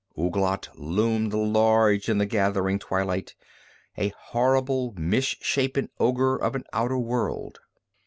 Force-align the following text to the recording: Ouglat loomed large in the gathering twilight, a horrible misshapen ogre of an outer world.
Ouglat 0.17 0.69
loomed 0.73 1.31
large 1.31 2.09
in 2.09 2.17
the 2.17 2.25
gathering 2.25 2.79
twilight, 2.79 3.35
a 3.99 4.11
horrible 4.31 4.95
misshapen 4.97 5.89
ogre 5.99 6.37
of 6.37 6.55
an 6.55 6.63
outer 6.73 6.97
world. 6.97 7.59